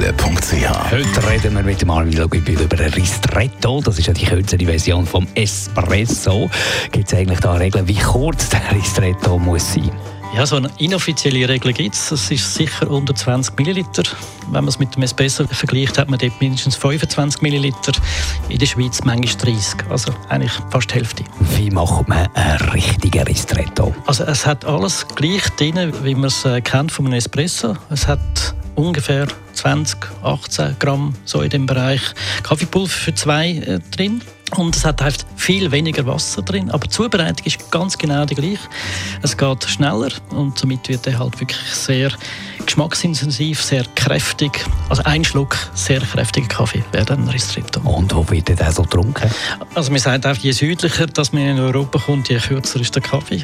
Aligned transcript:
www.kaffeezentrale.ch 0.00 0.92
Heute 0.92 1.28
reden 1.28 1.54
wir 1.54 1.62
mit 1.62 1.82
dem 1.82 1.90
Armin 1.90 2.16
Luginbühl 2.16 2.60
über 2.60 2.78
ein 2.78 2.92
Ristretto. 2.92 3.80
Das 3.82 3.98
ist 3.98 4.06
ja 4.06 4.14
die 4.14 4.24
kürzere 4.24 4.64
Version 4.64 5.06
vom 5.06 5.26
Espresso. 5.34 6.48
Gibt 6.90 7.08
es 7.08 7.14
eigentlich 7.14 7.40
da 7.40 7.54
Regeln, 7.54 7.86
wie 7.86 7.98
kurz 7.98 8.48
der 8.48 8.62
Ristretto 8.72 9.38
muss 9.38 9.74
sein? 9.74 9.90
Ja, 10.34 10.46
so 10.46 10.56
eine 10.56 10.70
inoffizielle 10.78 11.48
Regel 11.48 11.72
gibt 11.72 11.94
es. 11.94 12.12
Es 12.12 12.30
ist 12.30 12.54
sicher 12.54 12.88
unter 12.88 13.14
20 13.14 13.58
Milliliter. 13.58 14.04
Wenn 14.44 14.64
man 14.64 14.68
es 14.68 14.78
mit 14.78 14.94
dem 14.94 15.02
Espresso 15.02 15.44
vergleicht, 15.46 15.98
hat 15.98 16.08
man 16.08 16.18
dort 16.20 16.40
mindestens 16.40 16.76
25 16.76 17.42
Milliliter. 17.42 17.92
In 18.48 18.58
der 18.58 18.66
Schweiz 18.66 19.00
manchmal 19.04 19.52
30. 19.54 19.90
Also 19.90 20.14
eigentlich 20.28 20.52
fast 20.70 20.90
die 20.90 20.94
Hälfte. 20.94 21.24
Wie 21.56 21.70
macht 21.70 22.08
man 22.08 22.28
einen 22.34 22.70
richtigen 22.70 23.24
Ristretto? 23.24 23.92
Also 24.06 24.24
es 24.24 24.46
hat 24.46 24.64
alles 24.64 25.06
gleich 25.16 25.48
drin, 25.56 25.92
wie 26.04 26.14
man 26.14 26.26
es 26.26 26.44
äh, 26.44 26.60
kennt 26.60 26.92
von 26.92 27.06
einem 27.06 27.14
Espresso. 27.14 27.76
Es 27.90 28.06
hat 28.06 28.49
ungefähr 28.80 29.26
20, 29.52 29.98
18 30.22 30.76
Gramm 30.78 31.14
so 31.24 31.42
in 31.42 31.50
dem 31.50 31.66
Bereich 31.66 32.02
Kaffeepulver 32.42 32.88
für 32.88 33.14
zwei 33.14 33.50
äh, 33.50 33.80
drin. 33.90 34.22
Und 34.56 34.74
es 34.74 34.84
hat 34.84 35.02
halt 35.02 35.24
viel 35.50 35.72
weniger 35.72 36.06
Wasser 36.06 36.42
drin, 36.42 36.70
aber 36.70 36.84
die 36.84 36.90
Zubereitung 36.90 37.44
ist 37.44 37.72
ganz 37.72 37.98
genau 37.98 38.24
die 38.24 38.36
gleiche. 38.36 38.68
Es 39.20 39.36
geht 39.36 39.64
schneller 39.64 40.10
und 40.28 40.56
somit 40.56 40.88
wird 40.88 41.04
er 41.08 41.18
halt 41.18 41.40
wirklich 41.40 41.58
sehr 41.72 42.12
geschmacksintensiv, 42.64 43.60
sehr 43.60 43.84
kräftig. 43.96 44.64
Also 44.88 45.02
ein 45.04 45.24
Schluck 45.24 45.56
sehr 45.74 45.98
kräftiger 46.00 46.46
Kaffee 46.46 46.84
wäre 46.92 47.04
dann 47.04 47.26
Ristretto. 47.28 47.80
Und 47.80 48.14
wo 48.14 48.28
wird 48.30 48.48
der 48.48 48.70
so 48.70 48.82
getrunken? 48.82 49.28
Also 49.74 49.90
man 49.90 49.98
sagt 49.98 50.24
auch, 50.24 50.36
je 50.36 50.52
südlicher 50.52 51.08
dass 51.08 51.32
man 51.32 51.42
in 51.42 51.58
Europa 51.58 51.98
kommt, 51.98 52.28
je 52.28 52.38
kürzer 52.38 52.80
ist 52.80 52.94
der 52.94 53.02
Kaffee. 53.02 53.42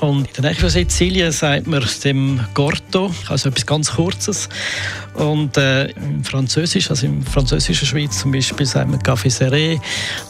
Und 0.00 0.26
in 0.26 0.42
der 0.42 0.50
Nähe 0.50 0.60
von 0.60 0.70
Sizilien 0.70 1.30
sagt 1.30 1.68
man 1.68 1.86
dem 2.02 2.40
Gorto, 2.54 3.14
also 3.28 3.48
etwas 3.48 3.64
ganz 3.64 3.92
Kurzes. 3.92 4.48
Und 5.14 5.56
äh, 5.56 5.90
im 5.90 6.24
Französisch, 6.24 6.90
also 6.90 7.06
im 7.06 7.22
französischen 7.22 7.86
Schweiz 7.86 8.18
zum 8.18 8.32
Beispiel, 8.32 8.66
sagt 8.66 8.90
man 8.90 9.00
Café 9.00 9.30
Serré. 9.30 9.80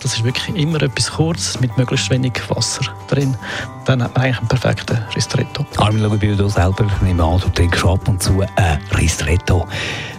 Das 0.03 0.15
ist 0.15 0.25
wirklich 0.25 0.55
immer 0.55 0.83
etwas 0.83 0.98
Kurzes 1.07 1.61
mit 1.61 1.77
möglichst 1.77 2.11
wenig 2.11 2.33
Wasser 2.49 2.83
drin. 3.09 3.37
Dann 3.85 4.03
hat 4.03 4.15
man 4.15 4.25
eigentlich 4.25 4.39
einen 4.39 4.49
perfekten 4.49 4.99
Ristretto. 5.15 5.65
Armin, 5.77 6.03
schau, 6.03 6.17
du 6.17 6.49
selber, 6.49 6.87
nehme 7.03 7.25
an, 7.25 7.41
du 7.41 7.49
trinkst 7.49 7.85
ab 7.85 8.09
und 8.09 8.23
zu 8.23 8.45
ein 8.57 8.81
Ristretto. 8.97 9.67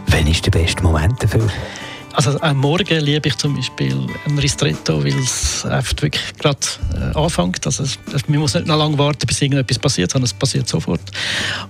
Wann 0.08 0.28
ist 0.28 0.46
der 0.46 0.52
beste 0.52 0.82
Moment 0.84 1.22
dafür? 1.22 1.48
Also 2.14 2.40
am 2.42 2.58
Morgen 2.58 3.00
liebe 3.00 3.30
ich 3.30 3.38
zum 3.38 3.56
Beispiel 3.56 3.96
ein 4.26 4.38
Ristretto, 4.38 5.02
weil 5.04 5.18
es 5.18 5.64
wirklich 5.64 6.22
gerade 6.38 6.60
äh, 6.96 7.18
anfängt. 7.18 7.66
Also 7.66 7.84
es, 7.84 7.98
man 8.28 8.40
muss 8.40 8.56
nicht 8.56 8.68
noch 8.68 8.78
lange 8.78 8.98
warten, 8.98 9.26
bis 9.28 9.42
irgendetwas 9.42 9.80
passiert, 9.80 10.12
sondern 10.12 10.26
es 10.26 10.34
passiert 10.34 10.68
sofort. 10.68 11.00